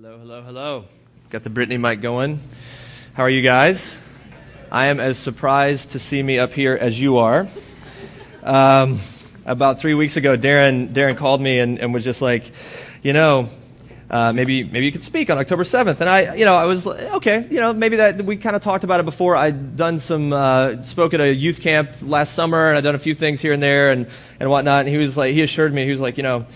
[0.00, 0.84] Hello, hello, hello.
[1.28, 2.38] Got the Brittany mic going.
[3.14, 3.98] How are you guys?
[4.70, 7.48] I am as surprised to see me up here as you are.
[8.44, 9.00] Um,
[9.44, 12.52] about three weeks ago, Darren, Darren called me and, and was just like,
[13.02, 13.48] you know,
[14.08, 16.00] uh, maybe maybe you could speak on October 7th.
[16.00, 17.48] And I, you know, I was okay.
[17.50, 19.34] You know, maybe that we kind of talked about it before.
[19.34, 23.00] I'd done some uh, spoke at a youth camp last summer, and I'd done a
[23.00, 24.06] few things here and there and
[24.38, 24.82] and whatnot.
[24.82, 26.46] And he was like, he assured me, he was like, you know,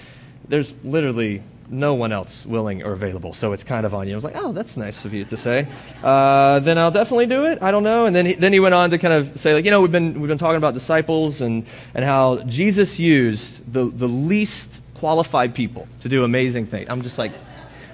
[0.47, 4.15] there's literally no one else willing or available, so it's kind of on you.
[4.15, 5.67] I was like, oh, that's nice of you to say.
[6.03, 7.63] Uh, then I'll definitely do it.
[7.63, 8.07] I don't know.
[8.07, 9.93] And then he, then he went on to kind of say, like, you know, we've
[9.93, 15.55] been we've been talking about disciples and and how Jesus used the the least qualified
[15.55, 16.89] people to do amazing things.
[16.89, 17.33] I'm just like,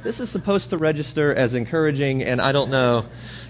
[0.03, 3.07] this is supposed to register as encouraging, and I don't know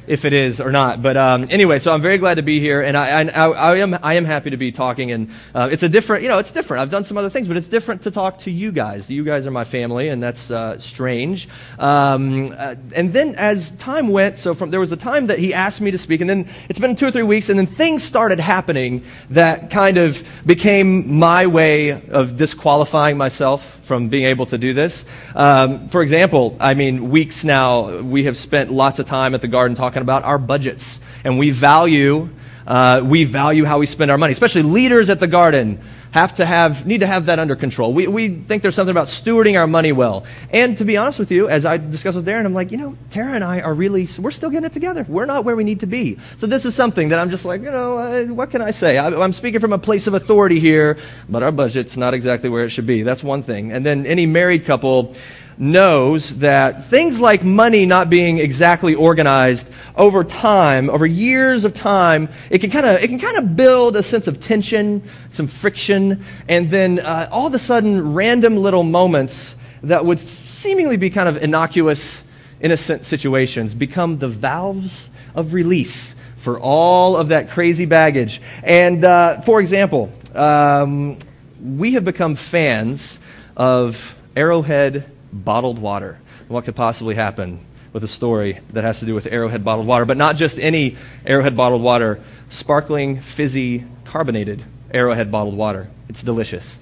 [0.09, 1.03] if it is or not.
[1.03, 3.99] But um, anyway, so I'm very glad to be here, and I, I, I am,
[4.03, 5.13] I am happy to be talking.
[5.13, 6.81] And uh, it's a different, you know, it's different.
[6.81, 9.11] I've done some other things, but it's different to talk to you guys.
[9.11, 11.49] You guys are my family, and that's uh, strange.
[11.79, 15.55] Um, uh, and then as time went, so from there was a time that he
[15.55, 18.03] asked me to speak, and then it's been two or three weeks, and then things
[18.03, 24.59] started happening that kind of became my way of disqualifying myself from being able to
[24.59, 25.05] do this.
[25.35, 29.49] Um, for example, I mean, weeks now, we have spent lots of time at the
[29.49, 32.29] garden talking about our budgets, and we value.
[32.67, 36.47] Uh, we value how we spend our money, especially leaders at the garden have to
[36.47, 37.93] have, need to have that under control.
[37.93, 40.25] We, we think there's something about stewarding our money well.
[40.51, 42.97] And to be honest with you, as I discussed with Darren, I'm like, you know,
[43.11, 45.05] Tara and I are really, we're still getting it together.
[45.09, 46.19] We're not where we need to be.
[46.37, 48.99] So this is something that I'm just like, you know, uh, what can I say?
[48.99, 52.65] I, I'm speaking from a place of authority here, but our budget's not exactly where
[52.65, 53.03] it should be.
[53.03, 53.73] That's one thing.
[53.73, 55.15] And then any married couple,
[55.59, 62.29] knows that things like money not being exactly organized over time, over years of time,
[62.51, 66.25] it can kind of it can kind of build a sense of tension, some friction,
[66.49, 71.29] and then uh, all of a sudden, random little moments that would seemingly be kind
[71.29, 72.23] of innocuous,
[72.61, 78.41] innocent situations become the valves of release for all of that crazy baggage.
[78.63, 81.19] And uh, for example, um,
[81.61, 83.19] we have become fans
[83.57, 86.19] of Arrowhead bottled water.
[86.49, 87.61] What could possibly happen
[87.93, 90.05] with a story that has to do with Arrowhead bottled water?
[90.05, 90.97] But not just any
[91.27, 95.89] Arrowhead bottled water, sparkling, fizzy, carbonated Arrowhead bottled water.
[96.09, 96.79] It's delicious.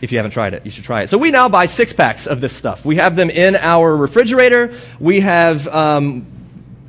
[0.00, 1.08] If you haven't tried it, you should try it.
[1.08, 2.84] So we now buy six packs of this stuff.
[2.84, 4.74] We have them in our refrigerator.
[5.00, 6.26] We have um,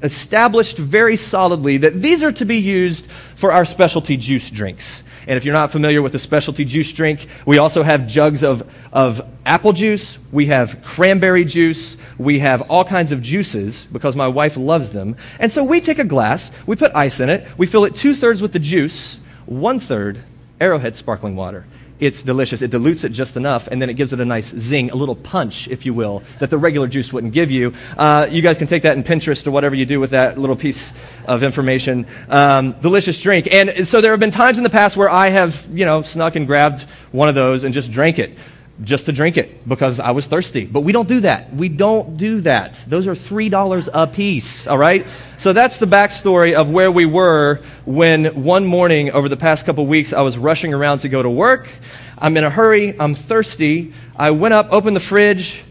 [0.01, 3.05] established very solidly that these are to be used
[3.35, 5.03] for our specialty juice drinks.
[5.27, 8.71] And if you're not familiar with a specialty juice drink, we also have jugs of,
[8.93, 14.27] of apple juice, we have cranberry juice, we have all kinds of juices because my
[14.27, 15.15] wife loves them.
[15.39, 18.13] And so we take a glass, we put ice in it, we fill it two
[18.13, 20.19] thirds with the juice, one third
[20.59, 21.65] Arrowhead sparkling water
[21.99, 22.61] it's delicious.
[22.61, 25.15] It dilutes it just enough, and then it gives it a nice zing, a little
[25.15, 27.73] punch, if you will, that the regular juice wouldn't give you.
[27.97, 30.55] Uh, you guys can take that in Pinterest or whatever you do with that little
[30.55, 30.93] piece
[31.25, 32.05] of information.
[32.29, 33.47] Um, delicious drink.
[33.51, 36.35] And so there have been times in the past where I have, you know, snuck
[36.35, 38.37] and grabbed one of those and just drank it
[38.83, 40.65] just to drink it because I was thirsty.
[40.65, 41.53] But we don't do that.
[41.53, 42.83] We don't do that.
[42.87, 45.07] Those are $3 a piece, all right?
[45.37, 49.85] So that's the backstory of where we were when one morning over the past couple
[49.85, 51.69] weeks I was rushing around to go to work.
[52.17, 52.99] I'm in a hurry.
[52.99, 53.93] I'm thirsty.
[54.15, 55.63] I went up, opened the fridge,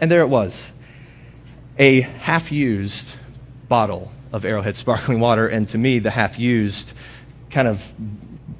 [0.00, 0.72] and there it was
[1.78, 3.08] a half used
[3.68, 5.48] bottle of Arrowhead sparkling water.
[5.48, 6.92] And to me, the half used
[7.50, 7.92] kind of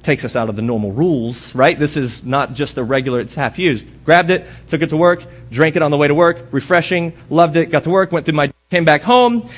[0.03, 1.77] takes us out of the normal rules, right?
[1.77, 3.87] This is not just a regular, it's half used.
[4.05, 7.55] Grabbed it, took it to work, drank it on the way to work, refreshing, loved
[7.55, 9.49] it, got to work, went through my, came back home,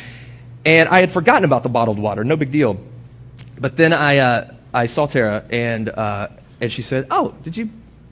[0.66, 2.80] and I had forgotten about the bottled water, no big deal.
[3.60, 6.30] But then I, uh, I saw Tara, and, uh,
[6.60, 7.70] and she said, Oh, did you,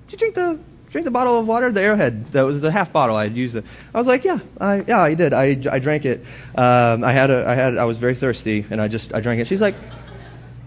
[0.08, 0.60] did you drink the,
[0.92, 2.32] drink the bottle of water, the Arrowhead.
[2.34, 3.16] That was the half bottle.
[3.16, 3.66] I had used it.
[3.94, 5.34] I was like, yeah, I, yeah, I did.
[5.34, 6.24] I, I drank it.
[6.56, 9.40] Um, I had a, I had, I was very thirsty, and I just, I drank
[9.40, 9.48] it.
[9.48, 9.76] She's like,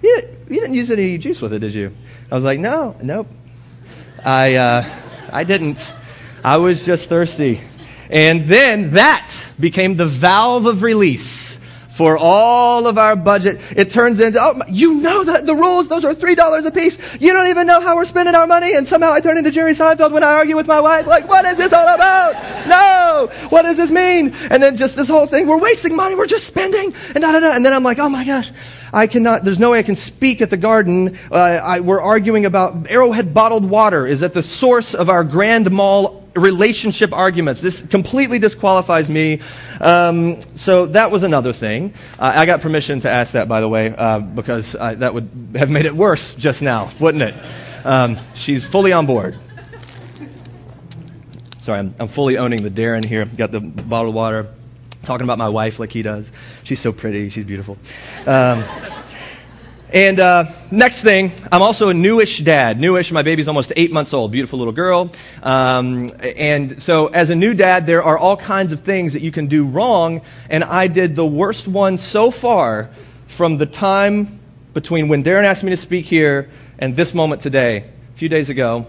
[0.04, 1.94] you, you didn't use any juice with it, did you?
[2.30, 3.26] I was like, no, nope.
[4.24, 4.84] I, uh,
[5.32, 5.92] I didn't.
[6.42, 7.60] I was just thirsty.
[8.10, 11.43] And then that became the valve of release
[11.94, 13.60] for all of our budget.
[13.70, 15.88] It turns into, oh, you know the, the rules.
[15.88, 16.98] Those are $3 a piece.
[17.20, 18.74] You don't even know how we're spending our money.
[18.74, 21.06] And somehow I turn into Jerry Seinfeld when I argue with my wife.
[21.06, 22.32] Like, what is this all about?
[22.66, 23.30] No.
[23.50, 24.34] What does this mean?
[24.50, 25.46] And then just this whole thing.
[25.46, 26.16] We're wasting money.
[26.16, 26.92] We're just spending.
[27.14, 27.54] And da, da, da.
[27.54, 28.50] And then I'm like, oh my gosh.
[28.92, 31.16] I cannot, there's no way I can speak at the garden.
[31.30, 35.70] Uh, I, we're arguing about Arrowhead bottled water is at the source of our Grand
[35.70, 37.60] Mal relationship arguments.
[37.60, 39.40] This completely disqualifies me.
[39.80, 41.94] Um, so that was another thing.
[42.18, 45.28] Uh, I got permission to ask that, by the way, uh, because I, that would
[45.56, 47.34] have made it worse just now, wouldn't it?
[47.84, 49.38] Um, she's fully on board.
[51.60, 53.24] Sorry, I'm, I'm fully owning the Darren here.
[53.24, 54.48] Got the bottle of water,
[55.02, 56.30] talking about my wife like he does.
[56.62, 57.78] She's so pretty, she's beautiful.
[58.26, 58.64] Um,
[59.94, 62.80] and uh, next thing, I'm also a newish dad.
[62.80, 65.12] Newish, my baby's almost eight months old, beautiful little girl.
[65.40, 69.30] Um, and so, as a new dad, there are all kinds of things that you
[69.30, 70.22] can do wrong.
[70.50, 72.90] And I did the worst one so far
[73.28, 74.40] from the time
[74.72, 76.50] between when Darren asked me to speak here
[76.80, 78.86] and this moment today, a few days ago.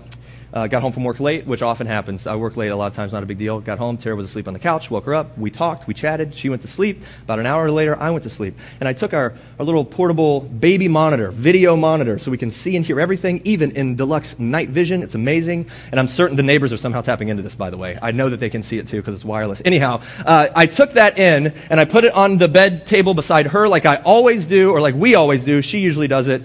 [0.55, 2.25] Uh, got home from work late, which often happens.
[2.25, 3.59] I work late a lot of times, not a big deal.
[3.59, 6.33] Got home, Tara was asleep on the couch, woke her up, we talked, we chatted,
[6.33, 7.03] she went to sleep.
[7.23, 8.57] About an hour later, I went to sleep.
[8.79, 12.77] And I took our, our little portable baby monitor, video monitor, so we can see
[12.77, 15.03] and hear everything, even in deluxe night vision.
[15.03, 15.69] It's amazing.
[15.91, 17.99] And I'm certain the neighbors are somehow tapping into this, by the way.
[18.01, 19.61] I know that they can see it too because it's wireless.
[19.65, 23.47] Anyhow, uh, I took that in and I put it on the bed table beside
[23.47, 25.61] her like I always do, or like we always do.
[25.61, 26.43] She usually does it.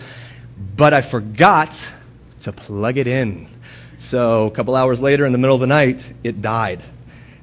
[0.76, 1.88] But I forgot
[2.40, 3.46] to plug it in.
[4.00, 6.80] So a couple hours later, in the middle of the night, it died.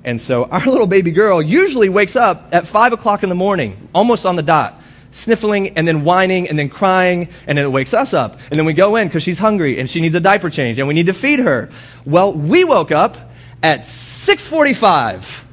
[0.04, 3.90] And so our little baby girl usually wakes up at 5 o'clock in the morning,
[3.94, 4.82] almost on the dot,
[5.12, 8.40] sniffling and then whining and then crying, and then it wakes us up.
[8.50, 10.88] And then we go in because she's hungry and she needs a diaper change and
[10.88, 11.70] we need to feed her.
[12.06, 13.18] Well, we woke up
[13.62, 15.44] at 6.45,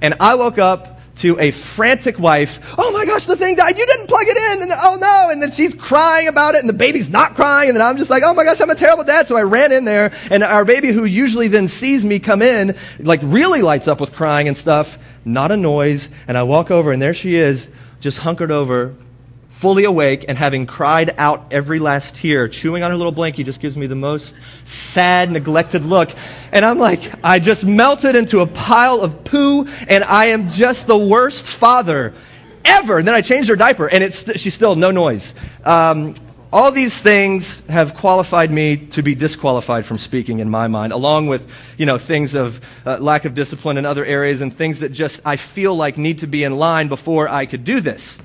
[0.00, 2.58] and I woke up to a frantic wife,
[3.04, 3.78] my gosh, the thing died.
[3.78, 4.62] You didn't plug it in.
[4.62, 5.30] And oh no.
[5.30, 7.68] And then she's crying about it and the baby's not crying.
[7.68, 9.28] And then I'm just like, oh my gosh, I'm a terrible dad.
[9.28, 12.76] So I ran in there and our baby who usually then sees me come in,
[12.98, 14.98] like really lights up with crying and stuff.
[15.24, 16.08] Not a noise.
[16.28, 17.68] And I walk over and there she is,
[18.00, 18.94] just hunkered over,
[19.48, 23.60] fully awake and having cried out every last tear, chewing on her little blankie, just
[23.60, 26.10] gives me the most sad, neglected look.
[26.52, 30.86] And I'm like, I just melted into a pile of poo, and I am just
[30.86, 32.12] the worst father
[32.64, 32.98] ever.
[32.98, 35.34] And then I changed her diaper, and it's, she's still no noise.
[35.64, 36.14] Um,
[36.52, 41.26] all these things have qualified me to be disqualified from speaking in my mind, along
[41.26, 44.90] with, you know, things of uh, lack of discipline in other areas and things that
[44.90, 48.16] just I feel like need to be in line before I could do this.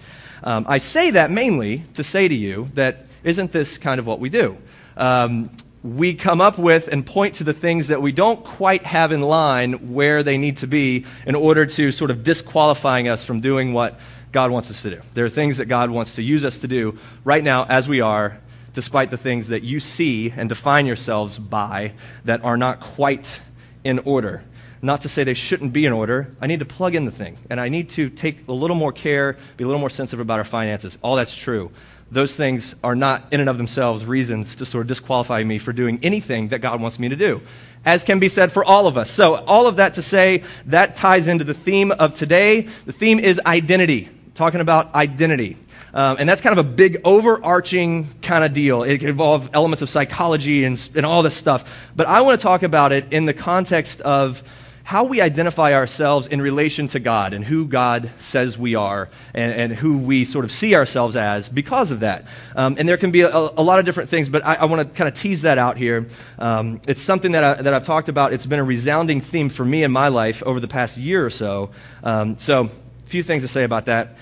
[0.44, 4.20] Um, I say that mainly to say to you that isn't this kind of what
[4.20, 4.58] we do?
[4.96, 5.50] Um,
[5.82, 9.22] we come up with and point to the things that we don't quite have in
[9.22, 13.74] line where they need to be in order to sort of disqualifying us from doing
[13.74, 14.00] what
[14.32, 15.02] God wants us to do.
[15.14, 18.02] There are things that God wants to use us to do right now as we
[18.02, 18.40] are,
[18.74, 21.94] despite the things that you see and define yourselves by
[22.26, 23.42] that are not quite
[23.84, 24.44] in order.
[24.82, 26.34] Not to say they shouldn't be in order.
[26.40, 27.38] I need to plug in the thing.
[27.50, 30.40] And I need to take a little more care, be a little more sensitive about
[30.40, 30.98] our finances.
[31.02, 31.72] All that's true.
[32.12, 35.74] Those things are not, in and of themselves, reasons to sort of disqualify me for
[35.74, 37.42] doing anything that God wants me to do,
[37.86, 39.12] as can be said for all of us.
[39.12, 42.68] So, all of that to say, that ties into the theme of today.
[42.86, 45.58] The theme is identity, talking about identity.
[45.94, 48.84] Um, and that's kind of a big overarching kind of deal.
[48.84, 51.70] It can involve elements of psychology and, and all this stuff.
[51.94, 54.42] But I want to talk about it in the context of
[54.86, 59.52] how we identify ourselves in relation to God and who God says we are and,
[59.52, 62.26] and who we sort of see ourselves as because of that.
[62.56, 64.88] Um, and there can be a, a, lot of different things, but I, I want
[64.88, 66.08] to kind of tease that out here.
[66.40, 68.32] Um, it's something that, I, that I've talked about.
[68.32, 71.30] It's been a resounding theme for me in my life over the past year or
[71.30, 71.72] so.
[72.04, 72.70] Um, so,
[73.10, 74.18] a few things to say about that.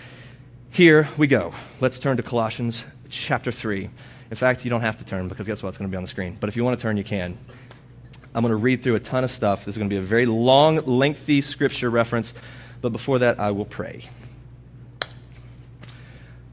[0.69, 1.53] Here we go.
[1.81, 3.89] Let's turn to Colossians chapter 3.
[4.31, 5.67] In fact, you don't have to turn because guess what?
[5.69, 6.37] It's going to be on the screen.
[6.39, 7.37] But if you want to turn, you can.
[8.33, 9.65] I'm going to read through a ton of stuff.
[9.65, 12.33] This is going to be a very long, lengthy scripture reference.
[12.79, 14.09] But before that, I will pray.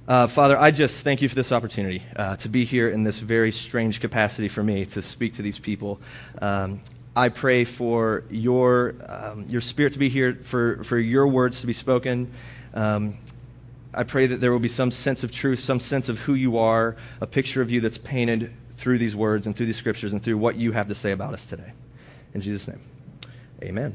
[0.08, 3.20] Uh, Father, I just thank you for this opportunity uh, to be here in this
[3.20, 6.00] very strange capacity for me to speak to these people.
[6.42, 6.80] Um,
[7.16, 11.66] I pray for your, um, your spirit to be here, for, for your words to
[11.66, 12.32] be spoken.
[12.74, 13.18] Um,
[13.92, 16.58] I pray that there will be some sense of truth, some sense of who you
[16.58, 20.22] are, a picture of you that's painted through these words and through these scriptures and
[20.22, 21.72] through what you have to say about us today.
[22.34, 22.80] In Jesus' name,
[23.62, 23.94] amen.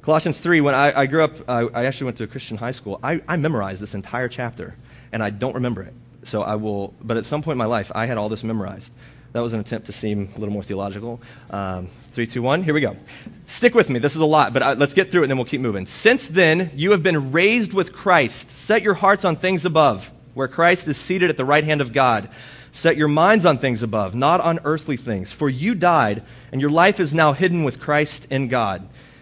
[0.00, 2.70] Colossians 3, when I, I grew up, I, I, actually went to a Christian high
[2.70, 2.98] school.
[3.02, 4.74] I, I memorized this entire chapter,
[5.12, 5.92] and I don't remember it.
[6.22, 8.92] So I will, but at some point in my life, I had all this memorized.
[9.32, 11.20] That was an attempt to seem a little more theological.
[11.50, 12.96] Um, three, two, one, here we go.
[13.44, 14.00] Stick with me.
[14.00, 15.86] This is a lot, but uh, let's get through it and then we'll keep moving.
[15.86, 18.50] Since then, you have been raised with Christ.
[18.58, 21.92] Set your hearts on things above, where Christ is seated at the right hand of
[21.92, 22.28] God.
[22.72, 25.30] Set your minds on things above, not on earthly things.
[25.30, 28.88] For you died, and your life is now hidden with Christ in God.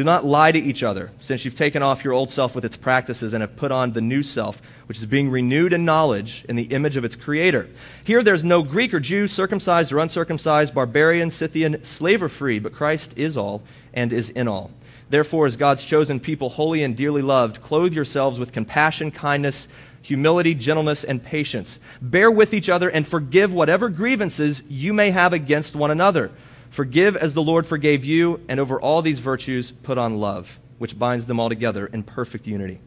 [0.00, 2.74] Do not lie to each other, since you've taken off your old self with its
[2.74, 6.56] practices and have put on the new self, which is being renewed in knowledge in
[6.56, 7.68] the image of its creator.
[8.02, 12.72] Here there's no Greek or Jew, circumcised or uncircumcised, barbarian, Scythian, slave or free, but
[12.72, 14.70] Christ is all and is in all.
[15.10, 19.68] Therefore, as God's chosen people, holy and dearly loved, clothe yourselves with compassion, kindness,
[20.00, 21.78] humility, gentleness, and patience.
[22.00, 26.30] Bear with each other and forgive whatever grievances you may have against one another.
[26.70, 30.98] Forgive as the Lord forgave you, and over all these virtues put on love, which
[30.98, 32.80] binds them all together in perfect unity.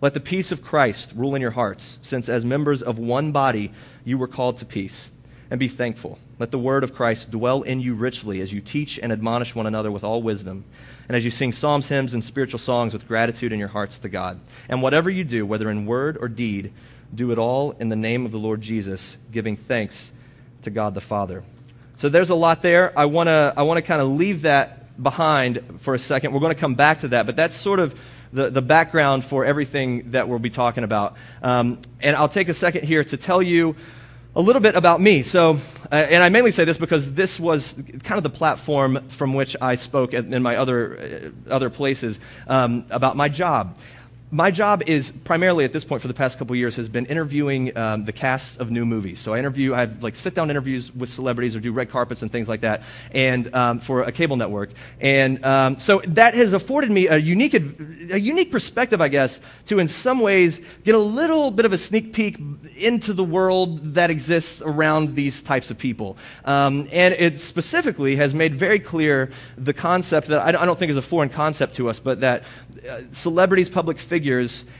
[0.00, 3.72] Let the peace of Christ rule in your hearts, since as members of one body
[4.04, 5.10] you were called to peace.
[5.50, 6.18] And be thankful.
[6.38, 9.66] Let the word of Christ dwell in you richly as you teach and admonish one
[9.66, 10.64] another with all wisdom,
[11.08, 14.08] and as you sing psalms, hymns, and spiritual songs with gratitude in your hearts to
[14.08, 14.40] God.
[14.68, 16.72] And whatever you do, whether in word or deed,
[17.14, 20.12] do it all in the name of the Lord Jesus, giving thanks
[20.62, 21.42] to God the Father.
[22.04, 22.92] So there's a lot there.
[22.98, 26.34] I want to I wanna kind of leave that behind for a second.
[26.34, 27.98] We're going to come back to that, but that's sort of
[28.30, 31.16] the, the background for everything that we'll be talking about.
[31.42, 33.74] Um, and I'll take a second here to tell you
[34.36, 35.22] a little bit about me.
[35.22, 35.56] So,
[35.90, 39.56] uh, and I mainly say this because this was kind of the platform from which
[39.58, 43.78] I spoke in my other, uh, other places um, about my job
[44.34, 47.76] my job is primarily at this point for the past couple years has been interviewing
[47.78, 49.20] um, the casts of new movies.
[49.20, 52.20] So I interview, I have like sit down interviews with celebrities or do red carpets
[52.20, 54.70] and things like that, and um, for a cable network.
[55.00, 59.78] And um, so that has afforded me a unique, a unique perspective, I guess, to
[59.78, 62.36] in some ways get a little bit of a sneak peek
[62.76, 66.16] into the world that exists around these types of people.
[66.44, 70.96] Um, and it specifically has made very clear the concept that I don't think is
[70.96, 72.42] a foreign concept to us, but that
[72.88, 74.23] uh, celebrities, public figures,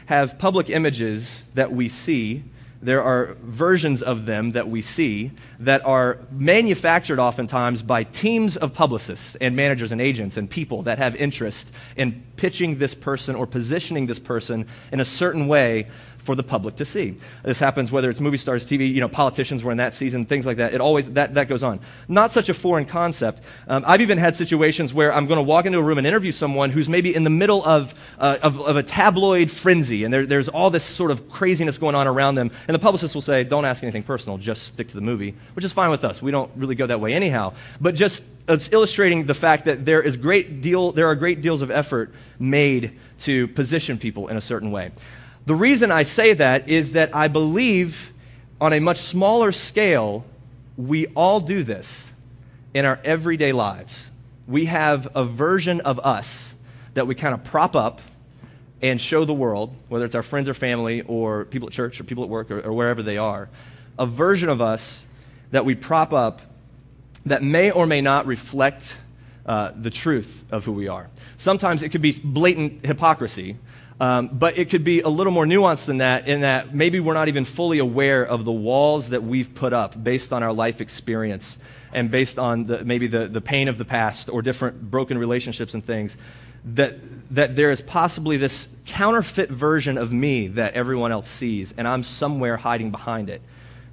[0.07, 2.43] have public images that we see.
[2.83, 8.75] There are versions of them that we see that are manufactured oftentimes by teams of
[8.75, 13.47] publicists and managers and agents and people that have interest in pitching this person or
[13.47, 15.87] positioning this person in a certain way
[16.25, 17.17] for the public to see.
[17.43, 20.47] This happens whether it's movie stars, TV, you know, politicians were in that season, things
[20.47, 20.73] like that.
[20.73, 21.81] It always, that, that goes on.
[22.09, 23.43] Not such a foreign concept.
[23.69, 26.33] Um, I've even had situations where I'm going to walk into a room and interview
[26.33, 30.25] someone who's maybe in the middle of, uh, of, of, a tabloid frenzy, and there,
[30.25, 32.51] there's all this sort of craziness going on around them.
[32.67, 35.65] And the publicist will say, don't ask anything personal, just stick to the movie, which
[35.65, 36.23] is fine with us.
[36.23, 37.53] We don't really go that way anyhow.
[37.81, 41.63] But just it's illustrating the fact that there is great deal there are great deals
[41.63, 44.91] of effort made to position people in a certain way
[45.47, 48.13] the reason I say that is that I believe
[48.61, 50.25] on a much smaller scale,
[50.77, 52.11] we all do this
[52.73, 54.11] in our everyday lives.
[54.47, 56.55] We have a version of us
[56.95, 58.01] that we kind of prop up
[58.83, 62.05] and show the world, whether it's our friends or family or people at church or
[62.05, 63.49] people at work or, or wherever they are,
[63.99, 65.05] a version of us
[65.51, 66.41] that we prop up
[67.27, 68.97] that may or may not reflect
[69.47, 71.09] uh, the truth of who we are.
[71.37, 73.57] Sometimes it could be blatant hypocrisy,
[74.01, 77.15] um, but it could be a little more nuanced than that, in that maybe we're
[77.15, 80.81] not even fully aware of the walls that we've put up based on our life
[80.81, 81.59] experience
[81.93, 85.75] and based on the, maybe the, the pain of the past or different broken relationships
[85.75, 86.17] and things.
[86.65, 86.97] That,
[87.35, 92.03] that there is possibly this counterfeit version of me that everyone else sees, and I'm
[92.03, 93.43] somewhere hiding behind it.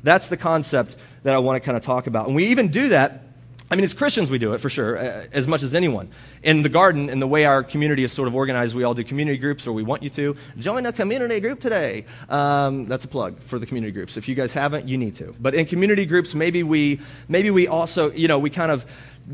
[0.04, 2.28] That's the concept that I want to kind of talk about.
[2.28, 3.22] And we even do that
[3.72, 6.10] I mean, as Christians, we do it for sure, uh, as much as anyone.
[6.44, 9.06] In the garden, in the way our community is sort of organized, we all do
[9.06, 10.36] community groups, or we want you to.
[10.60, 12.04] Join a community group today.
[12.28, 14.18] Um, that's a plug for the community groups.
[14.18, 15.34] If you guys haven't, you need to.
[15.40, 17.00] But in community groups, maybe we,
[17.30, 18.86] maybe we also, you know, we kind of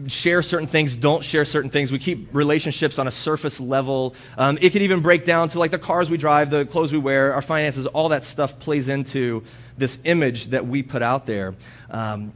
[0.05, 1.91] share certain things, don't share certain things.
[1.91, 4.13] We keep relationships on a surface level.
[4.37, 6.99] Um, it could even break down to like the cars we drive, the clothes we
[6.99, 9.43] wear, our finances, all that stuff plays into
[9.79, 11.55] this image that we put out there.
[11.89, 12.33] Um,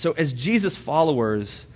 [0.00, 1.66] so, as Jesus followers,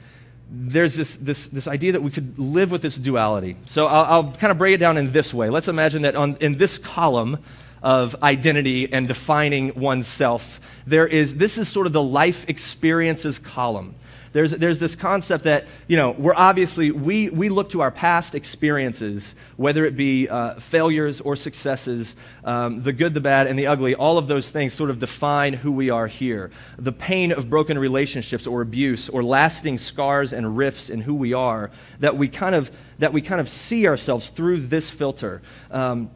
[0.50, 3.54] there's this, this, this idea that we could live with this duality.
[3.66, 5.50] So, I'll, I'll kind of break it down in this way.
[5.50, 7.44] Let's imagine that on, in this column
[7.82, 13.94] of identity and defining oneself, there is, this is sort of the life experiences column
[14.34, 18.34] there's, there's this concept that, you know, we're obviously, we, we look to our past
[18.34, 23.68] experiences, whether it be uh, failures or successes, um, the good, the bad, and the
[23.68, 26.50] ugly, all of those things sort of define who we are here.
[26.76, 31.32] The pain of broken relationships or abuse or lasting scars and rifts in who we
[31.32, 35.42] are, that we kind of, that we kind of see ourselves through this filter.
[35.70, 36.10] Um,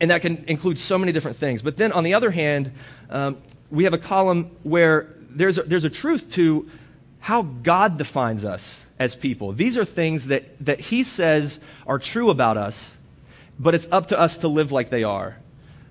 [0.00, 1.60] and that can include so many different things.
[1.60, 2.72] But then on the other hand,
[3.10, 3.36] um,
[3.70, 6.70] we have a column where there's a, there's a truth to
[7.24, 9.52] how God defines us as people.
[9.52, 12.94] These are things that, that He says are true about us,
[13.58, 15.38] but it's up to us to live like they are.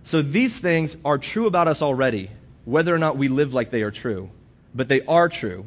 [0.04, 2.30] So these things are true about us already,
[2.66, 4.30] whether or not we live like they are true.
[4.76, 5.66] But they are true,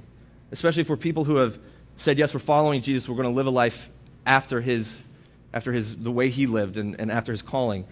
[0.52, 1.58] especially for people who have
[1.96, 3.88] said, yes, we're following Jesus, we're going to live a life
[4.24, 5.02] after His
[5.56, 7.86] after his, the way he lived and, and after his calling.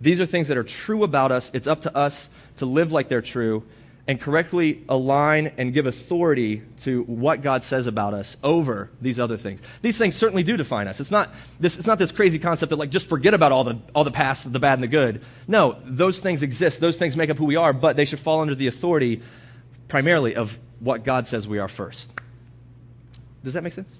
[0.00, 1.50] These are things that are true about us.
[1.52, 3.62] It's up to us to live like they're true
[4.10, 9.36] and correctly align and give authority to what God says about us over these other
[9.36, 9.60] things.
[9.82, 10.98] These things certainly do define us.
[10.98, 13.78] It's not this, it's not this crazy concept that like just forget about all the,
[13.94, 15.22] all the past, the bad and the good.
[15.46, 16.80] No, those things exist.
[16.80, 19.22] Those things make up who we are, but they should fall under the authority
[19.86, 22.10] primarily of what God says we are first.
[23.44, 23.96] Does that make sense?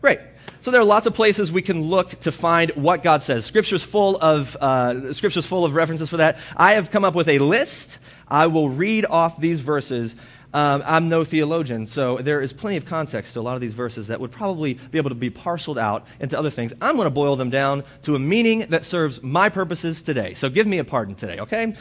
[0.00, 0.20] Great.
[0.62, 3.44] So there are lots of places we can look to find what God says.
[3.44, 6.38] Scripture's full of uh, Scripture's full of references for that.
[6.56, 7.98] I have come up with a list.
[8.28, 10.14] I will read off these verses.
[10.54, 13.72] Um, I'm no theologian, so there is plenty of context to a lot of these
[13.72, 16.74] verses that would probably be able to be parceled out into other things.
[16.82, 20.34] I'm going to boil them down to a meaning that serves my purposes today.
[20.34, 21.74] So give me a pardon today, okay?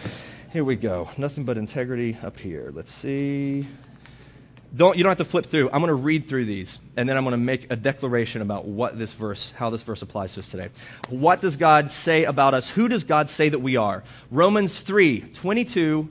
[0.54, 1.10] Here we go.
[1.18, 2.72] Nothing but integrity up here.
[2.74, 3.68] Let's see.
[4.74, 5.70] Don't, you don't have to flip through.
[5.72, 8.66] I'm going to read through these, and then I'm going to make a declaration about
[8.66, 10.70] what this verse, how this verse applies to us today.
[11.10, 12.70] What does God say about us?
[12.70, 14.04] Who does God say that we are?
[14.30, 16.08] Romans 3 22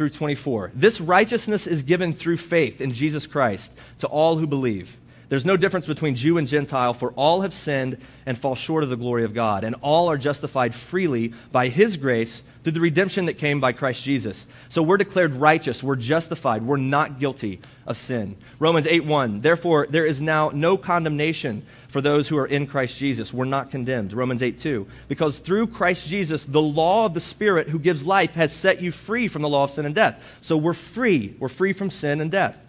[0.00, 0.72] through 24.
[0.74, 4.96] This righteousness is given through faith in Jesus Christ to all who believe.
[5.28, 8.88] There's no difference between Jew and Gentile, for all have sinned and fall short of
[8.88, 13.26] the glory of God, and all are justified freely by His grace through the redemption
[13.26, 14.46] that came by Christ Jesus.
[14.70, 18.36] So we're declared righteous, we're justified, we're not guilty of sin.
[18.58, 19.42] Romans 8 1.
[19.42, 23.32] Therefore, there is now no condemnation for those who are in Christ Jesus.
[23.32, 24.12] We're not condemned.
[24.12, 24.86] Romans 8 2.
[25.08, 28.92] Because through Christ Jesus, the law of the Spirit who gives life has set you
[28.92, 30.22] free from the law of sin and death.
[30.40, 31.34] So we're free.
[31.38, 32.62] We're free from sin and death.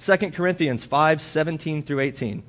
[0.00, 2.42] 2 Corinthians 5 17 through 18.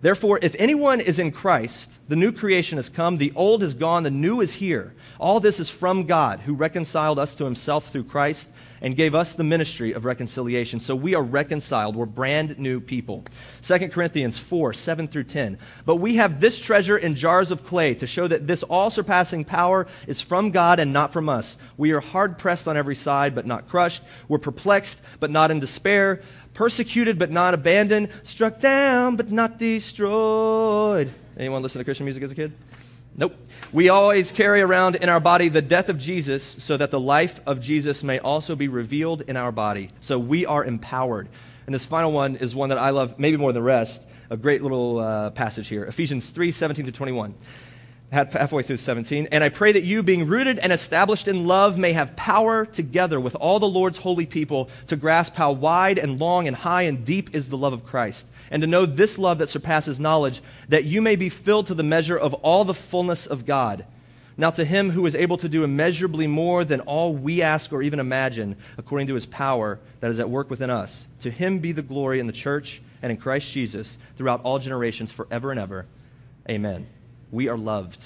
[0.00, 4.04] Therefore, if anyone is in Christ, the new creation has come, the old is gone,
[4.04, 4.94] the new is here.
[5.18, 8.48] All this is from God, who reconciled us to himself through Christ
[8.80, 10.80] and gave us the ministry of reconciliation.
[10.80, 11.96] So we are reconciled.
[11.96, 13.24] We're brand new people.
[13.62, 15.58] 2 Corinthians 4 7 through 10.
[15.84, 19.44] But we have this treasure in jars of clay to show that this all surpassing
[19.44, 21.56] power is from God and not from us.
[21.76, 24.02] We are hard pressed on every side, but not crushed.
[24.28, 26.22] We're perplexed, but not in despair
[26.58, 31.08] persecuted but not abandoned, struck down but not destroyed.
[31.36, 32.52] Anyone listen to Christian music as a kid?
[33.16, 33.36] Nope.
[33.70, 37.38] We always carry around in our body the death of Jesus so that the life
[37.44, 39.90] of Jesus may also be revealed in our body.
[40.00, 41.28] So we are empowered.
[41.66, 44.00] And this final one is one that I love maybe more than the rest.
[44.30, 47.34] A great little uh, passage here Ephesians 3 17 to 21
[48.10, 49.28] halfway through 17.
[49.32, 53.20] And I pray that you, being rooted and established in love, may have power together
[53.20, 57.04] with all the Lord's holy people to grasp how wide and long and high and
[57.04, 60.84] deep is the love of Christ, and to know this love that surpasses knowledge, that
[60.84, 63.84] you may be filled to the measure of all the fullness of God.
[64.36, 67.82] Now, to him who is able to do immeasurably more than all we ask or
[67.82, 71.72] even imagine, according to his power that is at work within us, to him be
[71.72, 75.86] the glory in the church and in Christ Jesus throughout all generations, forever and ever.
[76.48, 76.86] Amen
[77.30, 78.00] we are loved.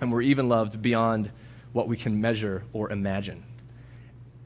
[0.00, 1.30] And we're even loved beyond
[1.72, 3.44] what we can measure or imagine.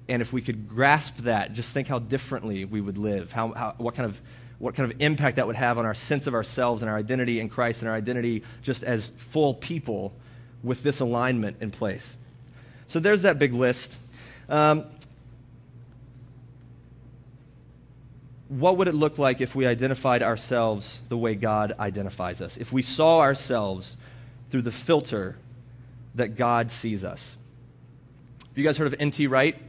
[0.08, 3.74] And if we could grasp that, just think how differently we would live, how, how,
[3.78, 4.20] what, kind of,
[4.58, 7.40] what kind of impact that would have on our sense of ourselves and our identity
[7.40, 10.12] in Christ and our identity just as full people
[10.62, 12.14] with this alignment in place.
[12.86, 13.96] So there's that big list.
[14.48, 14.86] Um,
[18.48, 22.56] what would it look like if we identified ourselves the way God identifies us?
[22.56, 23.96] If we saw ourselves
[24.50, 25.36] through the filter
[26.14, 27.36] that God sees us?
[28.54, 29.26] You guys heard of N.T.
[29.26, 29.60] Wright?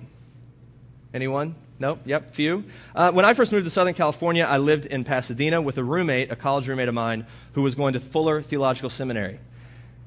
[1.14, 1.56] Anyone?
[1.78, 2.00] No?
[2.06, 2.64] Yep, few.
[2.96, 6.32] Uh, when I first moved to Southern California, I lived in Pasadena with a roommate,
[6.32, 9.40] a college roommate of mine, who was going to Fuller Theological Seminary.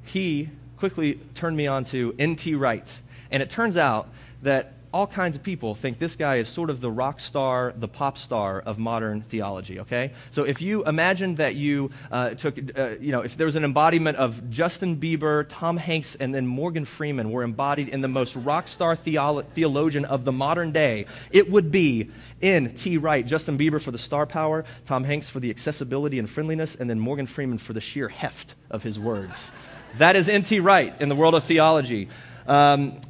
[0.04, 2.54] He quickly turned me on to N.T.
[2.54, 3.00] Wright.
[3.30, 4.08] And it turns out
[4.42, 7.88] that all kinds of people think this guy is sort of the rock star, the
[7.88, 10.12] pop star of modern theology, okay?
[10.30, 13.64] So if you imagine that you uh, took, uh, you know, if there was an
[13.64, 18.34] embodiment of Justin Bieber, Tom Hanks, and then Morgan Freeman were embodied in the most
[18.36, 22.96] rock star theolo- theologian of the modern day, it would be N.T.
[22.98, 26.88] Wright, Justin Bieber for the star power, Tom Hanks for the accessibility and friendliness, and
[26.88, 29.52] then Morgan Freeman for the sheer heft of his words.
[29.98, 30.60] That is N.T.
[30.60, 32.08] Wright in the world of theology.
[32.46, 33.00] Um,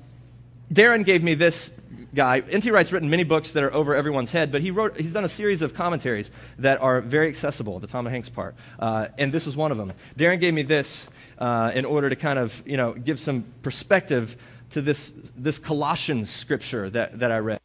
[0.73, 1.71] Darren gave me this
[2.15, 2.41] guy.
[2.41, 2.71] N.T.
[2.71, 5.29] Wright's written many books that are over everyone's head, but he wrote, he's done a
[5.29, 8.55] series of commentaries that are very accessible, the Tom Hanks part.
[8.79, 9.93] Uh, and this was one of them.
[10.17, 14.37] Darren gave me this uh, in order to kind of, you know, give some perspective
[14.71, 17.61] to this, this Colossians scripture that, that I read.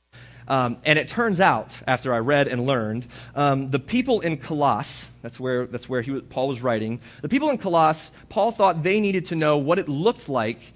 [0.48, 5.08] Um, and it turns out, after I read and learned, um, the people in Colossus,
[5.22, 9.00] that's where, that's where he, Paul was writing, the people in Colossus, Paul thought they
[9.00, 10.74] needed to know what it looked like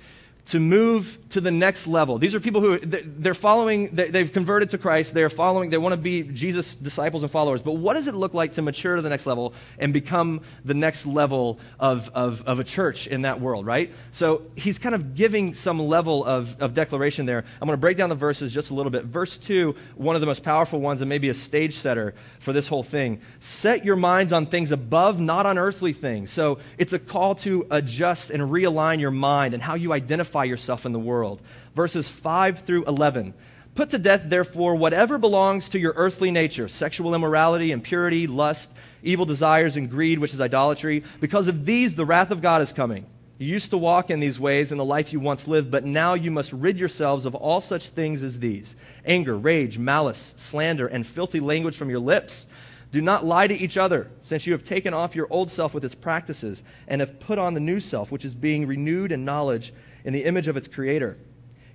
[0.47, 2.17] to move to the next level.
[2.17, 5.97] These are people who they're following, they've converted to Christ, they're following, they want to
[5.97, 7.61] be Jesus' disciples and followers.
[7.61, 10.73] But what does it look like to mature to the next level and become the
[10.73, 13.93] next level of, of, of a church in that world, right?
[14.11, 17.39] So he's kind of giving some level of, of declaration there.
[17.61, 19.03] I'm going to break down the verses just a little bit.
[19.03, 22.67] Verse 2, one of the most powerful ones and maybe a stage setter for this
[22.67, 23.19] whole thing.
[23.41, 26.31] Set your minds on things above, not on earthly things.
[26.31, 30.85] So it's a call to adjust and realign your mind and how you identify yourself
[30.85, 31.41] in the world.
[31.75, 33.33] Verses 5 through 11.
[33.75, 38.71] Put to death, therefore, whatever belongs to your earthly nature sexual immorality, impurity, lust,
[39.03, 41.03] evil desires, and greed, which is idolatry.
[41.19, 43.05] Because of these, the wrath of God is coming.
[43.37, 46.15] You used to walk in these ways in the life you once lived, but now
[46.15, 51.05] you must rid yourselves of all such things as these anger, rage, malice, slander, and
[51.05, 52.47] filthy language from your lips.
[52.91, 55.85] Do not lie to each other, since you have taken off your old self with
[55.85, 59.71] its practices and have put on the new self, which is being renewed in knowledge
[60.07, 61.17] in the image of its creator.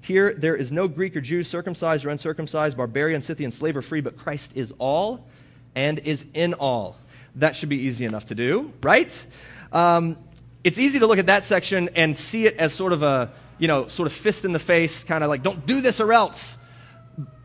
[0.00, 4.00] Here, there is no Greek or Jew, circumcised or uncircumcised, barbarian, Scythian, slave or free,
[4.00, 5.28] but Christ is all
[5.76, 6.96] and is in all.
[7.36, 9.24] That should be easy enough to do, right?
[9.70, 10.18] Um,
[10.64, 13.68] it's easy to look at that section and see it as sort of a, you
[13.68, 16.56] know, sort of fist in the face, kind of like, don't do this or else.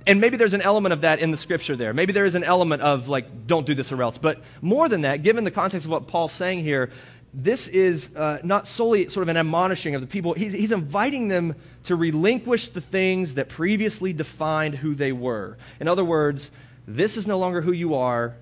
[0.08, 1.93] And maybe there's an element of that in the scripture there.
[1.93, 4.17] Maybe there is an element of, like, don't do this or else.
[4.17, 6.91] But more than that, given the context of what Paul's saying here,
[7.34, 10.34] this is uh, not solely sort of an admonishing of the people.
[10.34, 15.58] He's, he's inviting them to relinquish the things that previously defined who they were.
[15.80, 16.52] In other words,
[16.88, 18.36] this is no longer who you are.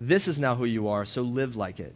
[0.00, 1.94] This is now who you are, so live like it.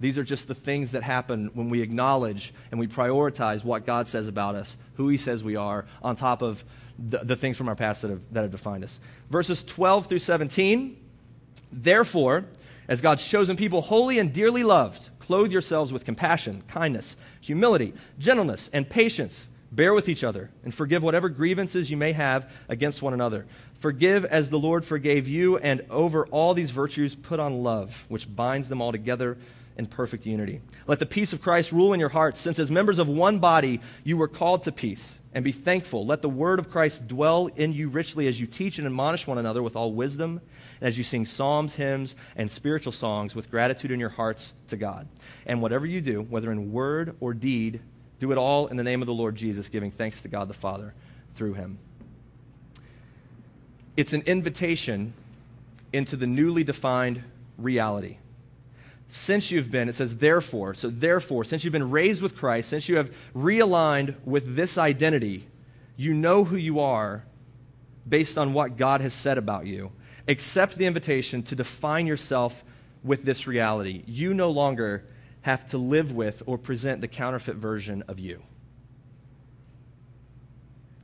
[0.00, 4.08] These are just the things that happen when we acknowledge and we prioritize what God
[4.08, 6.64] says about us, who He says we are, on top of
[6.98, 8.98] the, the things from our past that have, that have defined us.
[9.30, 10.96] Verses 12 through 17.
[11.70, 12.44] Therefore,
[12.88, 18.68] as God's chosen people, holy and dearly loved, Clothe yourselves with compassion, kindness, humility, gentleness,
[18.70, 19.48] and patience.
[19.72, 23.46] Bear with each other and forgive whatever grievances you may have against one another.
[23.80, 28.36] Forgive as the Lord forgave you, and over all these virtues put on love, which
[28.36, 29.38] binds them all together
[29.76, 30.60] in perfect unity.
[30.86, 33.80] Let the peace of Christ rule in your hearts, since as members of one body
[34.04, 35.18] you were called to peace.
[35.34, 36.04] And be thankful.
[36.04, 39.38] Let the word of Christ dwell in you richly as you teach and admonish one
[39.38, 40.42] another with all wisdom
[40.80, 44.76] and as you sing psalms, hymns, and spiritual songs with gratitude in your hearts to
[44.76, 45.08] God.
[45.46, 47.80] And whatever you do, whether in word or deed,
[48.20, 50.54] do it all in the name of the Lord Jesus, giving thanks to God the
[50.54, 50.92] Father
[51.34, 51.78] through him.
[53.96, 55.14] It's an invitation
[55.92, 57.22] into the newly defined
[57.58, 58.18] reality.
[59.14, 62.88] Since you've been, it says, therefore, so therefore, since you've been raised with Christ, since
[62.88, 65.46] you have realigned with this identity,
[65.98, 67.22] you know who you are
[68.08, 69.92] based on what God has said about you
[70.28, 72.64] accept the invitation to define yourself
[73.04, 74.02] with this reality.
[74.06, 75.04] You no longer
[75.42, 78.42] have to live with or present the counterfeit version of you.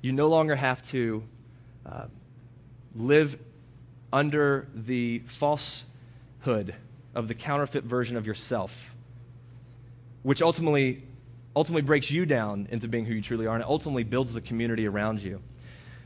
[0.00, 1.22] You no longer have to
[1.84, 2.06] uh,
[2.94, 3.38] live
[4.10, 6.74] under the falsehood
[7.14, 8.94] of the counterfeit version of yourself,
[10.22, 11.02] which ultimately,
[11.56, 14.86] ultimately breaks you down into being who you truly are and ultimately builds the community
[14.86, 15.40] around you.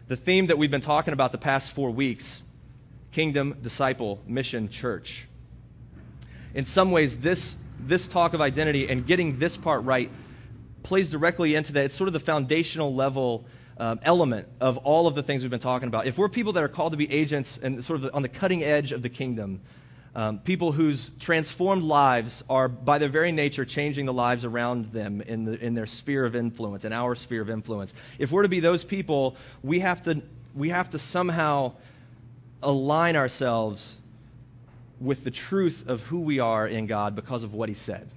[0.08, 2.42] The theme that we've been talking about the past four weeks
[3.12, 5.28] kingdom, disciple, mission, church.
[6.54, 10.10] In some ways, this, this talk of identity and getting this part right
[10.82, 11.84] plays directly into that.
[11.84, 13.44] It's sort of the foundational level
[13.78, 16.06] um, element of all of the things we've been talking about.
[16.06, 18.62] If we're people that are called to be agents and sort of on the cutting
[18.62, 19.60] edge of the kingdom,
[20.14, 25.22] um, people whose transformed lives are, by their very nature, changing the lives around them
[25.22, 27.94] in, the, in their sphere of influence, in our sphere of influence.
[28.18, 30.22] If we're to be those people, we have to,
[30.54, 31.72] we have to somehow
[32.62, 33.96] align ourselves
[35.00, 38.08] with the truth of who we are in God because of what He said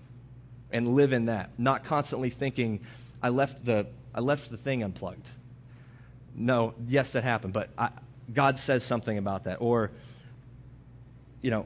[0.71, 2.81] and live in that, not constantly thinking,
[3.23, 5.25] I left the, I left the thing unplugged.
[6.35, 7.89] No, yes, that happened, but I,
[8.33, 9.61] God says something about that.
[9.61, 9.91] Or,
[11.41, 11.65] you know,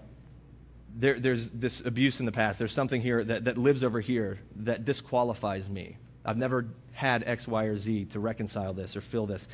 [0.99, 2.59] there, there's this abuse in the past.
[2.59, 5.97] There's something here that, that lives over here that disqualifies me.
[6.25, 9.47] I've never had X, Y, or Z to reconcile this or fill this.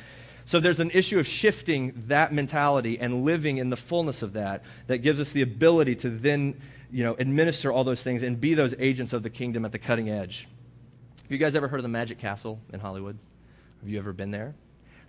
[0.44, 4.64] So there's an issue of shifting that mentality and living in the fullness of that
[4.88, 8.54] that gives us the ability to then, you know, administer all those things and be
[8.54, 10.48] those agents of the kingdom at the cutting edge.
[11.22, 13.18] Have you guys ever heard of the Magic Castle in Hollywood?
[13.80, 14.54] Have you ever been there?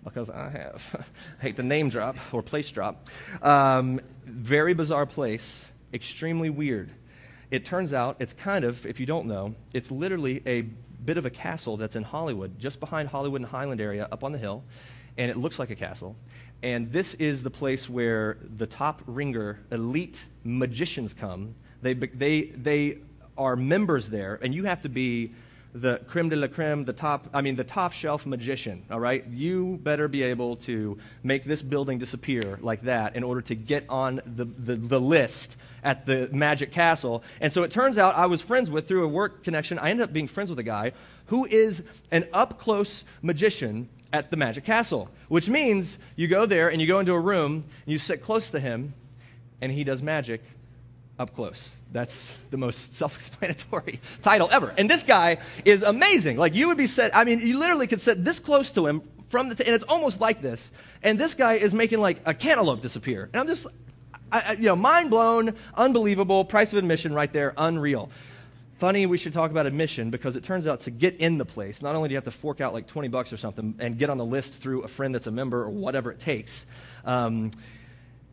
[0.04, 1.08] Because I have.
[1.38, 3.08] I hate the name drop or place drop.
[3.42, 6.90] Um, very bizarre place, extremely weird.
[7.50, 10.62] It turns out it's kind of, if you don't know, it's literally a
[11.04, 14.32] bit of a castle that's in Hollywood, just behind Hollywood and Highland area, up on
[14.32, 14.64] the hill
[15.18, 16.16] and it looks like a castle.
[16.62, 21.54] And this is the place where the top ringer, elite magicians come.
[21.82, 22.98] They, they, they
[23.36, 25.32] are members there, and you have to be
[25.74, 29.26] the creme de la creme, the top, I mean, the top shelf magician, all right?
[29.26, 33.84] You better be able to make this building disappear like that in order to get
[33.88, 37.22] on the, the, the list at the Magic Castle.
[37.40, 40.04] And so it turns out I was friends with, through a work connection, I ended
[40.04, 40.92] up being friends with a guy
[41.26, 46.70] who is an up close magician at the Magic Castle, which means you go there
[46.70, 48.94] and you go into a room and you sit close to him
[49.60, 50.40] and he does magic
[51.18, 51.74] up close.
[51.92, 54.74] That's the most self explanatory title ever.
[54.76, 56.36] And this guy is amazing.
[56.36, 59.02] Like, you would be set, I mean, you literally could sit this close to him
[59.28, 60.70] from the, t- and it's almost like this.
[61.02, 63.28] And this guy is making like a cantaloupe disappear.
[63.32, 63.66] And I'm just,
[64.32, 68.10] I, I, you know, mind blown, unbelievable, price of admission right there, unreal.
[68.78, 71.82] Funny, we should talk about admission because it turns out to get in the place,
[71.82, 74.08] not only do you have to fork out like 20 bucks or something and get
[74.08, 76.64] on the list through a friend that's a member or whatever it takes.
[77.04, 77.50] Um,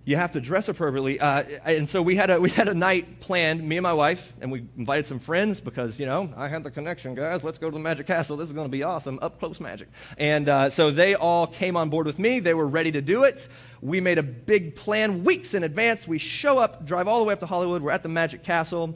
[0.06, 1.20] you have to dress appropriately.
[1.20, 4.34] Uh, and so we had, a, we had a night planned, me and my wife,
[4.40, 7.44] and we invited some friends because, you know, I had the connection, guys.
[7.44, 8.38] Let's go to the Magic Castle.
[8.38, 9.18] This is going to be awesome.
[9.22, 9.90] Up close magic.
[10.18, 12.40] And uh, so they all came on board with me.
[12.40, 13.50] They were ready to do it.
[13.82, 16.08] We made a big plan weeks in advance.
[16.08, 17.82] We show up, drive all the way up to Hollywood.
[17.82, 18.96] We're at the Magic Castle.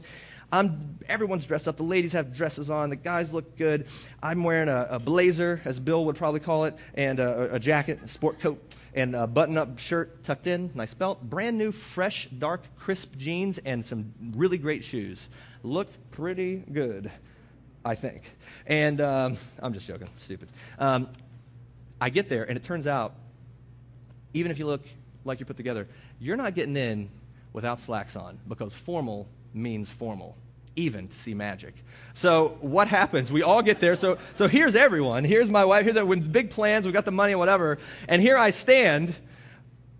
[0.51, 1.75] I'm, everyone's dressed up.
[1.75, 2.89] The ladies have dresses on.
[2.89, 3.85] The guys look good.
[4.23, 7.99] I'm wearing a, a blazer, as Bill would probably call it, and a, a jacket,
[8.03, 8.59] a sport coat,
[8.93, 11.21] and a button up shirt tucked in, nice belt.
[11.21, 15.29] Brand new, fresh, dark, crisp jeans, and some really great shoes.
[15.63, 17.11] Looked pretty good,
[17.85, 18.23] I think.
[18.65, 20.49] And um, I'm just joking, stupid.
[20.77, 21.09] Um,
[22.01, 23.15] I get there, and it turns out,
[24.33, 24.83] even if you look
[25.25, 25.87] like you're put together,
[26.19, 27.09] you're not getting in
[27.53, 30.37] without slacks on because formal means formal,
[30.75, 31.73] even to see magic.
[32.13, 33.31] So what happens?
[33.31, 33.95] We all get there.
[33.95, 35.23] So, so here's everyone.
[35.23, 35.83] Here's my wife.
[35.83, 36.85] Here's that with big plans.
[36.85, 37.79] We got the money and whatever.
[38.07, 39.15] And here I stand.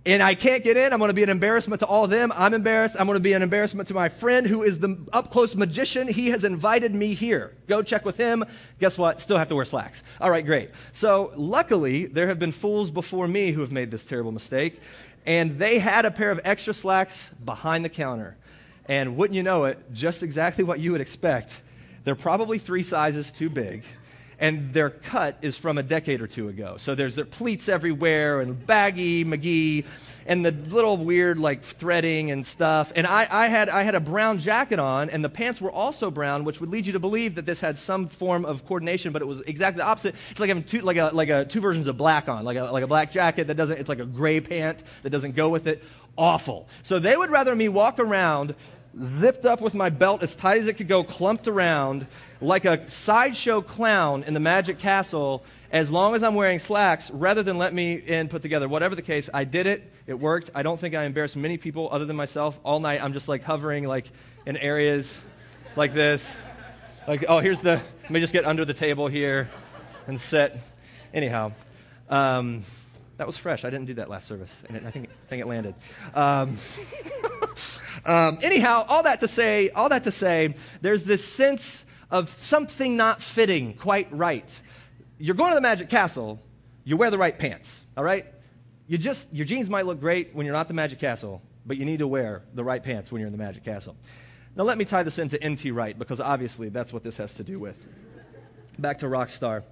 [0.06, 0.94] And I can't get in.
[0.94, 2.32] I'm going to be an embarrassment to all of them.
[2.36, 2.96] I'm embarrassed.
[2.98, 6.08] I'm going to be an embarrassment to my friend who is the up close magician.
[6.08, 7.54] He has invited me here.
[7.68, 8.46] Go check with him.
[8.80, 9.20] Guess what?
[9.20, 10.02] Still have to wear slacks.
[10.22, 10.72] All right, great.
[10.94, 14.80] So, luckily, there have been fools before me who have made this terrible mistake.
[15.26, 18.38] And they had a pair of extra slacks behind the counter.
[18.90, 21.62] And wouldn't you know it, just exactly what you would expect.
[22.06, 23.84] They're probably three sizes too big,
[24.40, 26.78] and their cut is from a decade or two ago.
[26.78, 29.86] So there's their pleats everywhere, and baggy McGee,
[30.26, 32.92] and the little weird like threading and stuff.
[32.96, 36.10] And I, I, had, I had a brown jacket on, and the pants were also
[36.10, 39.22] brown, which would lead you to believe that this had some form of coordination, but
[39.22, 40.16] it was exactly the opposite.
[40.32, 42.64] It's like having two, like a, like a, two versions of black on, like a,
[42.64, 45.68] like a black jacket that doesn't, it's like a gray pant that doesn't go with
[45.68, 45.84] it.
[46.18, 46.68] Awful.
[46.82, 48.56] So they would rather me walk around
[49.02, 52.08] zipped up with my belt as tight as it could go, clumped around
[52.42, 57.44] like a sideshow clown in the Magic Castle as long as I'm wearing slacks rather
[57.44, 58.68] than let me in put together.
[58.68, 59.92] Whatever the case, I did it.
[60.08, 60.50] It worked.
[60.56, 62.60] I don't think I embarrassed many people other than myself.
[62.64, 64.10] All night I'm just like hovering like
[64.46, 65.16] in areas
[65.76, 66.36] like this.
[67.08, 69.50] Like, oh, here's the, let me just get under the table here
[70.08, 70.56] and sit.
[71.14, 71.52] Anyhow,
[72.10, 72.64] um,
[73.20, 73.64] that was fresh.
[73.64, 75.76] I didn't do that last service, and it, I think, I think it landed.
[76.16, 76.58] Um,
[78.06, 82.98] Um, anyhow, all that to say, all that to say, there's this sense of something
[82.98, 84.60] not fitting quite right.
[85.18, 86.40] You're going to the Magic Castle,
[86.84, 88.26] you wear the right pants, all right?
[88.88, 91.86] You just, your jeans might look great when you're not the Magic Castle, but you
[91.86, 93.96] need to wear the right pants when you're in the Magic Castle.
[94.56, 95.72] Now, let me tie this into N.T.
[95.72, 97.76] Wright, because obviously that's what this has to do with.
[98.80, 99.64] Back to Rockstar.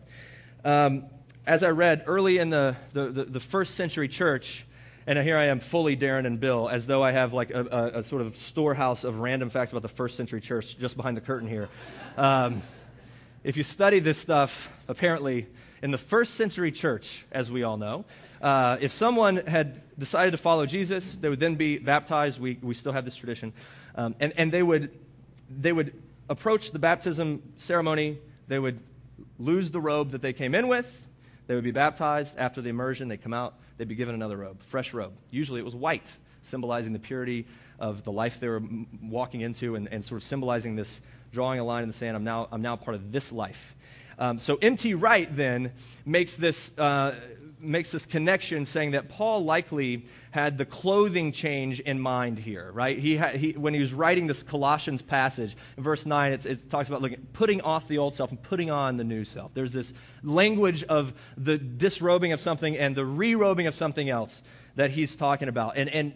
[0.64, 1.06] Um,
[1.48, 4.66] as I read early in the, the, the, the first century church,
[5.08, 8.00] and here I am, fully Darren and Bill, as though I have like a, a,
[8.00, 11.22] a, sort of storehouse of random facts about the first century church just behind the
[11.22, 11.70] curtain here.
[12.18, 12.62] Um,
[13.46, 15.48] if you study this stuff, apparently,
[15.82, 18.04] in the first century church, as we all know,
[18.42, 22.42] uh, if someone had decided to follow Jesus, they would then be baptized.
[22.42, 23.54] We, we still have this tradition.
[23.96, 24.92] Um, and, and they, would,
[25.50, 25.94] they would
[26.30, 28.82] approach the baptism ceremony, they would
[29.40, 30.86] lose the robe that they came in with,
[31.48, 32.38] they would be baptized.
[32.38, 35.14] After the immersion, they'd come out, they'd be given another robe, fresh robe.
[35.32, 36.12] Usually it was white,
[36.44, 37.48] symbolizing the purity
[37.80, 38.62] of the life they were
[39.02, 42.16] walking into and, and sort of symbolizing this, drawing a line in the sand.
[42.16, 43.76] I'm now, I'm now part of this life.
[44.20, 44.96] Um, so N.T.
[44.96, 45.74] Wright then
[46.06, 47.14] makes this, uh,
[47.60, 52.98] makes this connection saying that Paul likely had the clothing change in mind here, right?
[52.98, 56.88] He, had, he when he was writing this Colossians passage, in verse 9, it talks
[56.88, 59.54] about looking, putting off the old self and putting on the new self.
[59.54, 59.94] There's this
[60.24, 64.42] language of the disrobing of something and the re-robing of something else
[64.76, 65.78] that he's talking about.
[65.78, 66.14] And, and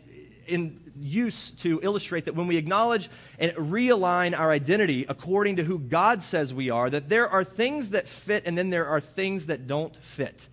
[0.47, 5.79] in use to illustrate that when we acknowledge and realign our identity according to who
[5.79, 9.47] God says we are, that there are things that fit and then there are things
[9.47, 10.47] that don't fit.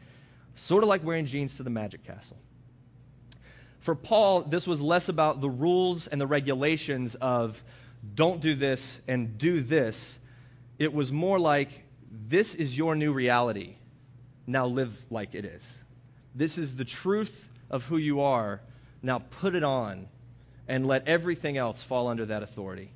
[0.59, 2.37] Sort of like wearing jeans to the magic castle.
[3.79, 7.62] For Paul, this was less about the rules and the regulations of
[8.14, 10.18] don't do this and do this.
[10.79, 13.77] It was more like this is your new reality.
[14.47, 15.73] Now live like it is.
[16.35, 18.61] This is the truth of who you are.
[19.01, 20.09] Now put it on
[20.66, 22.90] and let everything else fall under that authority.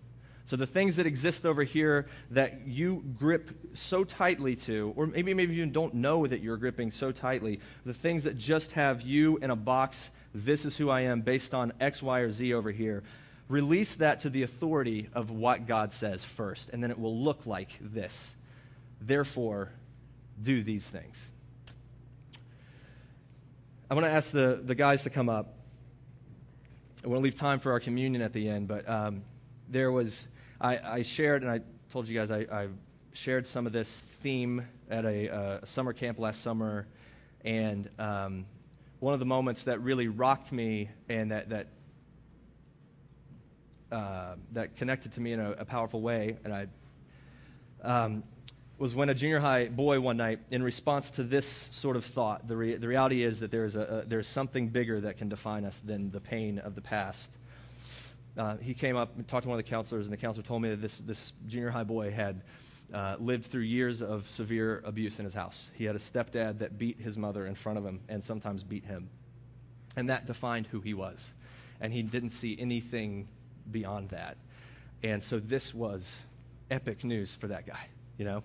[0.45, 5.35] So the things that exist over here that you grip so tightly to, or maybe
[5.35, 9.39] maybe you don't know that you're gripping so tightly, the things that just have you
[9.39, 12.71] in a box, this is who I am based on X, Y, or Z over
[12.71, 13.03] here.
[13.49, 17.47] Release that to the authority of what God says first, and then it will look
[17.47, 18.35] like this.
[19.01, 19.71] Therefore,
[20.43, 21.29] do these things.
[23.91, 25.55] I want to ask the, the guys to come up.
[27.05, 29.23] I want to leave time for our communion at the end, but um,
[29.69, 30.27] there was,
[30.63, 32.69] I, I, shared, and I told you guys, I, I
[33.15, 36.87] shared some of this theme at a, uh, summer camp last summer,
[37.45, 38.47] and um,
[39.01, 41.67] one of the moments that really rocked me and that, that,
[43.91, 46.67] uh, that connected to me in a, a powerful way, and I
[47.83, 48.23] um,
[48.79, 52.47] was when a junior high boy one night, in response to this sort of thought,
[52.47, 55.65] the, re- the reality is that there's, a, a, there's something bigger that can define
[55.65, 57.33] us than the pain of the past.
[58.37, 60.63] Uh, he came up and talked to one of the counselors, and the counselor told
[60.63, 62.43] me that this, this junior high boy had
[62.93, 65.71] uh, lived through years of severe abuse in his house.
[65.75, 68.85] He had a stepdad that beat his mother in front of him and sometimes beat
[68.85, 69.09] him.
[69.97, 71.33] And that defined who he was.
[71.81, 73.29] And he didn't see anything
[73.71, 74.37] beyond that.
[75.03, 76.17] And so this was
[76.71, 77.87] epic news for that guy,
[78.19, 78.43] you know?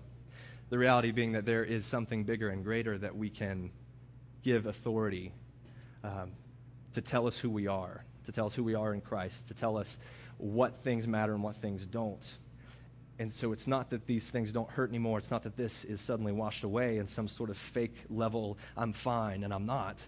[0.70, 3.70] The reality being that there is something bigger and greater that we can
[4.42, 5.32] give authority
[6.04, 6.32] um,
[6.94, 9.54] to tell us who we are, to tell us who we are in Christ, to
[9.54, 9.96] tell us
[10.36, 12.30] what things matter and what things don't.
[13.18, 15.16] And so it's not that these things don't hurt anymore.
[15.16, 18.92] It's not that this is suddenly washed away in some sort of fake level, I'm
[18.92, 20.04] fine and I'm not.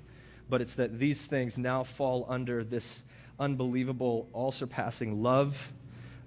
[0.50, 3.02] But it's that these things now fall under this
[3.38, 5.72] unbelievable, all surpassing love,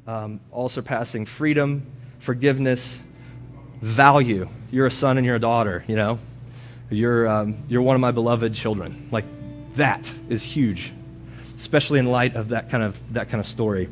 [0.08, 1.86] um, all surpassing freedom,
[2.18, 3.04] forgiveness,
[3.84, 4.50] value.
[4.72, 6.18] You're a son and you're a daughter, you know?
[6.90, 9.10] You're, um, you're one of my beloved children.
[9.12, 9.26] Like,
[9.76, 10.92] that is huge,
[11.64, 13.88] especially in light of that kind of, that kind of story.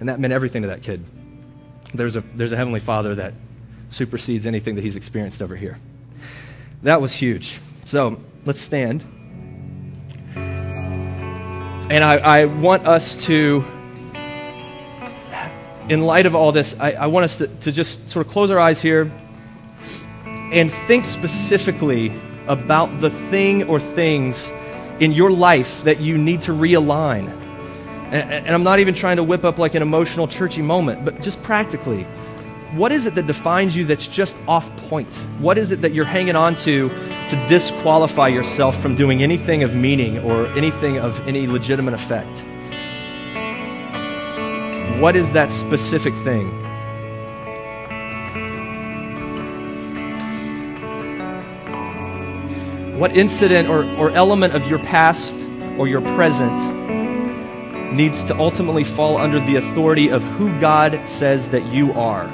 [0.00, 1.04] And that meant everything to that kid.
[1.94, 3.32] There's a, there's a Heavenly Father that
[3.90, 5.78] supersedes anything that he's experienced over here.
[6.82, 7.60] That was huge.
[7.84, 9.04] So let's stand.
[10.34, 13.64] And I, I want us to
[15.88, 18.50] in light of all this, I, I want us to, to, just sort of close
[18.50, 19.12] our eyes here
[20.24, 22.12] and think specifically
[22.48, 24.50] about the thing or things
[25.00, 27.28] in your life that you need to realign.
[28.12, 31.22] And, and I'm not even trying to whip up like an emotional, churchy moment, but
[31.22, 32.04] just practically.
[32.72, 35.12] What is it that defines you that's just off point?
[35.38, 39.74] What is it that you're hanging on to to disqualify yourself from doing anything of
[39.74, 42.44] meaning or anything of any legitimate effect?
[45.00, 46.61] What is that specific thing?
[52.92, 55.34] What incident or, or element of your past
[55.78, 56.52] or your present
[57.94, 62.28] needs to ultimately fall under the authority of who God says that you are?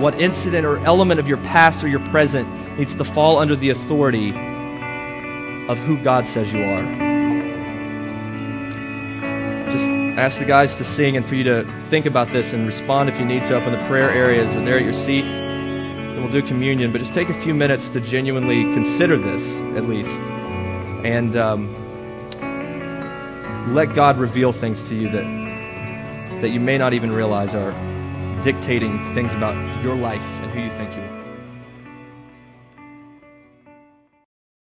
[0.00, 3.68] What incident or element of your past or your present needs to fall under the
[3.68, 6.82] authority of who God says you are?
[9.70, 13.10] Just ask the guys to sing and for you to think about this and respond
[13.10, 15.43] if you need to up in the prayer areas or there at your seat
[16.24, 20.18] we'll do communion, but just take a few minutes to genuinely consider this, at least.
[21.04, 21.68] And um,
[23.74, 27.72] let God reveal things to you that, that you may not even realize are
[28.42, 31.03] dictating things about your life and who you think you are.